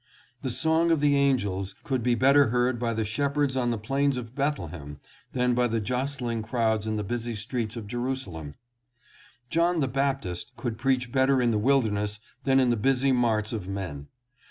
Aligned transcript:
The 0.41 0.49
song 0.49 0.89
of 0.89 0.99
the 0.99 1.15
angels 1.15 1.75
could 1.83 2.01
be 2.01 2.15
better 2.15 2.47
heard 2.47 2.79
by 2.79 2.95
the 2.95 3.05
shep 3.05 3.35
herds 3.35 3.55
on 3.55 3.69
the 3.69 3.77
plains 3.77 4.17
of 4.17 4.33
Bethlehem 4.33 4.99
than 5.33 5.53
by 5.53 5.67
the 5.67 5.79
jostling 5.79 6.41
crowds 6.41 6.87
in 6.87 6.95
the 6.95 7.03
busy 7.03 7.35
streets 7.35 7.75
of 7.75 7.85
Jerusalem. 7.85 8.55
John 9.51 9.79
the 9.79 9.87
Baptist 9.87 10.53
could 10.57 10.79
preach 10.79 11.11
better 11.11 11.39
in 11.39 11.51
the 11.51 11.59
wilderness 11.59 12.19
than 12.45 12.59
in 12.59 12.71
the 12.71 12.77
busy 12.77 13.11
marts 13.11 13.53
of 13.53 13.67
men. 13.67 14.07